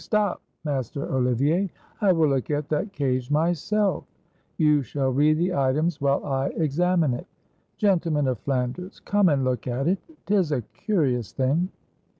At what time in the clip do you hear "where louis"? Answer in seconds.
6.21-6.47